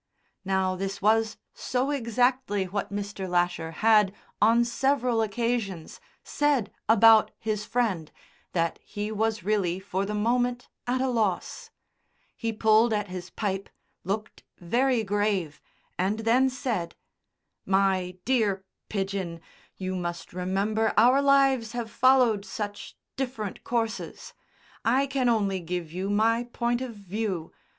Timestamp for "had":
3.85-4.11